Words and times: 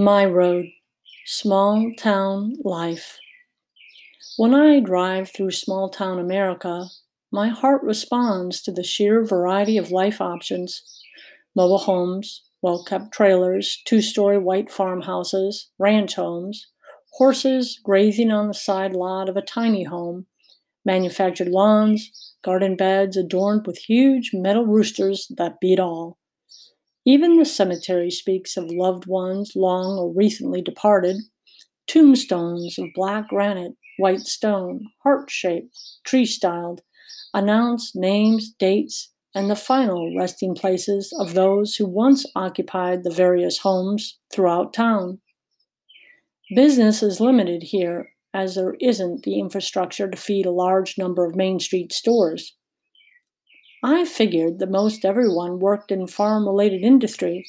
My 0.00 0.24
Road 0.24 0.66
Small 1.26 1.90
Town 1.98 2.54
Life. 2.62 3.18
When 4.36 4.54
I 4.54 4.78
drive 4.78 5.28
through 5.28 5.50
small 5.50 5.88
town 5.88 6.20
America, 6.20 6.86
my 7.32 7.48
heart 7.48 7.82
responds 7.82 8.62
to 8.62 8.70
the 8.70 8.84
sheer 8.84 9.24
variety 9.24 9.76
of 9.76 9.90
life 9.90 10.20
options 10.20 11.02
mobile 11.56 11.78
homes, 11.78 12.44
well 12.62 12.84
kept 12.84 13.10
trailers, 13.10 13.82
two 13.86 14.00
story 14.00 14.38
white 14.38 14.70
farmhouses, 14.70 15.70
ranch 15.80 16.14
homes, 16.14 16.68
horses 17.14 17.80
grazing 17.82 18.30
on 18.30 18.46
the 18.46 18.54
side 18.54 18.94
lot 18.94 19.28
of 19.28 19.36
a 19.36 19.42
tiny 19.42 19.82
home, 19.82 20.26
manufactured 20.84 21.48
lawns, 21.48 22.36
garden 22.44 22.76
beds 22.76 23.16
adorned 23.16 23.66
with 23.66 23.78
huge 23.78 24.30
metal 24.32 24.64
roosters 24.64 25.26
that 25.36 25.58
beat 25.60 25.80
all. 25.80 26.18
Even 27.08 27.38
the 27.38 27.46
cemetery 27.46 28.10
speaks 28.10 28.58
of 28.58 28.70
loved 28.70 29.06
ones 29.06 29.52
long 29.56 29.98
or 29.98 30.12
recently 30.12 30.60
departed. 30.60 31.16
Tombstones 31.86 32.78
of 32.78 32.90
black 32.94 33.28
granite, 33.30 33.72
white 33.96 34.26
stone, 34.26 34.88
heart 35.02 35.30
shaped, 35.30 35.74
tree 36.04 36.26
styled, 36.26 36.82
announce 37.32 37.96
names, 37.96 38.50
dates, 38.50 39.10
and 39.34 39.48
the 39.48 39.56
final 39.56 40.14
resting 40.14 40.54
places 40.54 41.10
of 41.18 41.32
those 41.32 41.76
who 41.76 41.86
once 41.86 42.26
occupied 42.36 43.04
the 43.04 43.10
various 43.10 43.56
homes 43.56 44.18
throughout 44.30 44.74
town. 44.74 45.18
Business 46.54 47.02
is 47.02 47.20
limited 47.20 47.62
here 47.62 48.10
as 48.34 48.54
there 48.54 48.76
isn't 48.82 49.22
the 49.22 49.38
infrastructure 49.38 50.10
to 50.10 50.16
feed 50.18 50.44
a 50.44 50.50
large 50.50 50.98
number 50.98 51.24
of 51.24 51.34
Main 51.34 51.58
Street 51.58 51.90
stores. 51.90 52.54
I 53.82 54.04
figured 54.04 54.58
that 54.58 54.70
most 54.70 55.04
everyone 55.04 55.60
worked 55.60 55.92
in 55.92 56.08
farm 56.08 56.46
related 56.46 56.82
industry, 56.82 57.46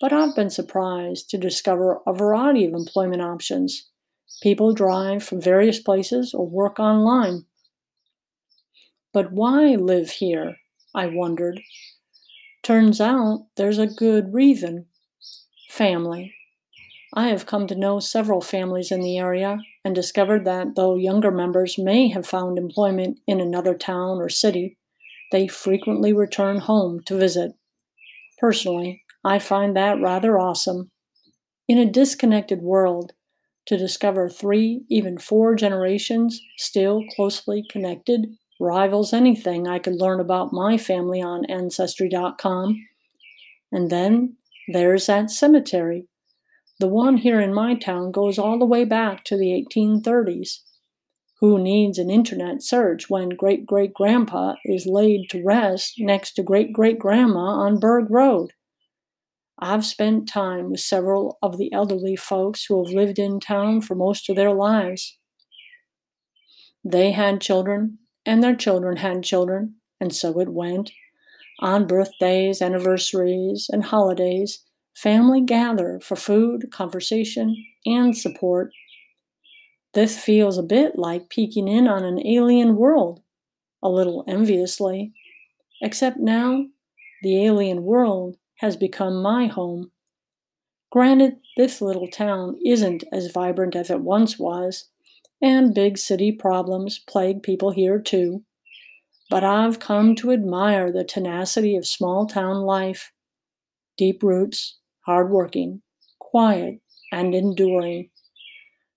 but 0.00 0.12
I've 0.12 0.36
been 0.36 0.50
surprised 0.50 1.30
to 1.30 1.38
discover 1.38 2.00
a 2.06 2.12
variety 2.12 2.66
of 2.66 2.74
employment 2.74 3.22
options. 3.22 3.88
People 4.42 4.74
drive 4.74 5.22
from 5.24 5.40
various 5.40 5.80
places 5.80 6.34
or 6.34 6.46
work 6.46 6.78
online. 6.78 7.46
But 9.12 9.32
why 9.32 9.76
live 9.76 10.10
here? 10.10 10.56
I 10.94 11.06
wondered. 11.06 11.60
Turns 12.62 13.00
out 13.00 13.46
there's 13.56 13.78
a 13.78 13.86
good 13.86 14.34
reason 14.34 14.86
family. 15.70 16.34
I 17.14 17.28
have 17.28 17.46
come 17.46 17.66
to 17.66 17.74
know 17.74 17.98
several 17.98 18.42
families 18.42 18.90
in 18.92 19.00
the 19.00 19.18
area 19.18 19.58
and 19.84 19.94
discovered 19.94 20.44
that 20.44 20.76
though 20.76 20.96
younger 20.96 21.30
members 21.30 21.78
may 21.78 22.08
have 22.08 22.26
found 22.26 22.58
employment 22.58 23.20
in 23.26 23.40
another 23.40 23.74
town 23.74 24.18
or 24.18 24.28
city, 24.28 24.76
they 25.32 25.48
frequently 25.48 26.12
return 26.12 26.58
home 26.58 27.00
to 27.06 27.16
visit. 27.16 27.52
Personally, 28.38 29.02
I 29.24 29.40
find 29.40 29.76
that 29.76 30.00
rather 30.00 30.38
awesome. 30.38 30.90
In 31.66 31.78
a 31.78 31.90
disconnected 31.90 32.62
world, 32.62 33.12
to 33.66 33.76
discover 33.76 34.28
three, 34.28 34.84
even 34.88 35.18
four 35.18 35.54
generations 35.54 36.40
still 36.56 37.04
closely 37.14 37.64
connected 37.70 38.36
rivals 38.60 39.12
anything 39.12 39.66
I 39.66 39.78
could 39.78 39.96
learn 39.96 40.20
about 40.20 40.52
my 40.52 40.76
family 40.76 41.20
on 41.20 41.44
Ancestry.com. 41.46 42.86
And 43.70 43.90
then 43.90 44.36
there's 44.68 45.06
that 45.06 45.30
cemetery. 45.30 46.06
The 46.78 46.88
one 46.88 47.16
here 47.18 47.40
in 47.40 47.54
my 47.54 47.74
town 47.74 48.12
goes 48.12 48.38
all 48.38 48.58
the 48.58 48.66
way 48.66 48.84
back 48.84 49.24
to 49.24 49.36
the 49.36 49.66
1830s. 49.74 50.60
Who 51.42 51.58
needs 51.58 51.98
an 51.98 52.08
internet 52.08 52.62
search 52.62 53.10
when 53.10 53.28
great 53.28 53.66
great 53.66 53.92
grandpa 53.92 54.54
is 54.64 54.86
laid 54.86 55.28
to 55.28 55.44
rest 55.44 55.96
next 55.98 56.32
to 56.36 56.42
great 56.42 56.72
great 56.72 56.98
grandma 56.98 57.40
on 57.40 57.78
Berg 57.78 58.10
Road? 58.10 58.54
I've 59.58 59.84
spent 59.84 60.28
time 60.28 60.70
with 60.70 60.80
several 60.80 61.38
of 61.42 61.58
the 61.58 61.72
elderly 61.72 62.16
folks 62.16 62.64
who 62.64 62.84
have 62.84 62.94
lived 62.94 63.18
in 63.18 63.40
town 63.40 63.80
for 63.80 63.94
most 63.94 64.30
of 64.30 64.36
their 64.36 64.54
lives. 64.54 65.18
They 66.84 67.10
had 67.10 67.40
children, 67.40 67.98
and 68.24 68.42
their 68.42 68.54
children 68.54 68.98
had 68.98 69.24
children, 69.24 69.76
and 70.00 70.14
so 70.14 70.38
it 70.38 70.48
went. 70.50 70.92
On 71.60 71.86
birthdays, 71.86 72.62
anniversaries, 72.62 73.68
and 73.72 73.84
holidays, 73.84 74.64
family 74.94 75.40
gather 75.40 76.00
for 76.00 76.16
food, 76.16 76.70
conversation, 76.72 77.56
and 77.86 78.16
support. 78.16 78.72
This 79.94 80.18
feels 80.18 80.56
a 80.56 80.62
bit 80.62 80.98
like 80.98 81.28
peeking 81.28 81.68
in 81.68 81.86
on 81.86 82.04
an 82.04 82.26
alien 82.26 82.76
world, 82.76 83.20
a 83.82 83.90
little 83.90 84.24
enviously. 84.26 85.12
Except 85.82 86.16
now, 86.16 86.66
the 87.22 87.44
alien 87.44 87.82
world 87.82 88.36
has 88.56 88.76
become 88.76 89.20
my 89.20 89.46
home. 89.46 89.90
Granted, 90.90 91.36
this 91.56 91.82
little 91.82 92.08
town 92.08 92.58
isn't 92.64 93.04
as 93.12 93.30
vibrant 93.32 93.74
as 93.74 93.90
it 93.90 94.00
once 94.00 94.38
was, 94.38 94.88
and 95.42 95.74
big 95.74 95.98
city 95.98 96.32
problems 96.32 97.00
plague 97.08 97.42
people 97.42 97.70
here 97.70 97.98
too. 97.98 98.44
But 99.28 99.44
I've 99.44 99.80
come 99.80 100.14
to 100.16 100.32
admire 100.32 100.92
the 100.92 101.04
tenacity 101.04 101.76
of 101.76 101.86
small 101.86 102.26
town 102.26 102.62
life. 102.62 103.12
Deep 103.96 104.22
roots, 104.22 104.78
hard 105.00 105.30
working, 105.30 105.82
quiet, 106.18 106.80
and 107.10 107.34
enduring. 107.34 108.10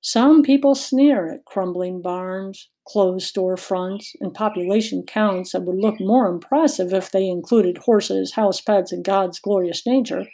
Some 0.07 0.43
people 0.43 0.75
sneer 0.75 1.33
at 1.33 1.45
crumbling 1.45 1.99
barns, 2.03 2.69
closed 2.87 3.25
store 3.25 3.57
fronts, 3.57 4.13
and 4.21 4.35
population 4.35 5.03
counts 5.03 5.51
that 5.51 5.63
would 5.63 5.79
look 5.79 5.95
more 5.99 6.27
impressive 6.27 6.93
if 6.93 7.09
they 7.09 7.27
included 7.27 7.79
horses, 7.79 8.33
house 8.33 8.61
pets, 8.61 8.91
and 8.91 9.03
God's 9.03 9.39
glorious 9.39 9.83
nature. 9.83 10.27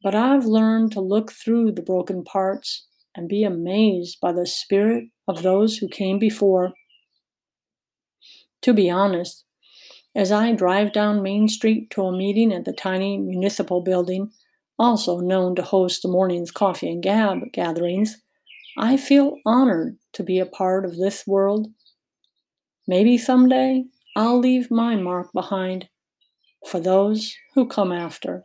But 0.00 0.14
I've 0.14 0.44
learned 0.44 0.92
to 0.92 1.00
look 1.00 1.32
through 1.32 1.72
the 1.72 1.82
broken 1.82 2.22
parts 2.22 2.86
and 3.16 3.28
be 3.28 3.42
amazed 3.42 4.18
by 4.22 4.30
the 4.30 4.46
spirit 4.46 5.06
of 5.26 5.42
those 5.42 5.78
who 5.78 5.88
came 5.88 6.20
before. 6.20 6.72
To 8.62 8.72
be 8.72 8.88
honest, 8.88 9.44
as 10.14 10.30
I 10.30 10.52
drive 10.52 10.92
down 10.92 11.20
Main 11.20 11.48
Street 11.48 11.90
to 11.90 12.02
a 12.02 12.16
meeting 12.16 12.52
at 12.52 12.64
the 12.64 12.72
tiny 12.72 13.18
municipal 13.18 13.82
building, 13.82 14.30
also 14.78 15.18
known 15.18 15.56
to 15.56 15.62
host 15.62 16.02
the 16.02 16.08
morning's 16.08 16.52
coffee 16.52 16.88
and 16.88 17.02
gab 17.02 17.38
gatherings, 17.52 18.18
I 18.76 18.96
feel 18.96 19.38
honored 19.46 19.98
to 20.12 20.22
be 20.22 20.38
a 20.38 20.46
part 20.46 20.84
of 20.84 20.96
this 20.96 21.26
world. 21.26 21.68
Maybe 22.88 23.16
someday 23.16 23.84
I'll 24.16 24.40
leave 24.40 24.68
my 24.68 24.96
mark 24.96 25.32
behind 25.32 25.88
for 26.68 26.80
those 26.80 27.34
who 27.54 27.66
come 27.68 27.92
after. 27.92 28.44